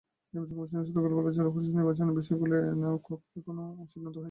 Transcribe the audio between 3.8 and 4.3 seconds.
সিদ্ধান্ত হয়নি।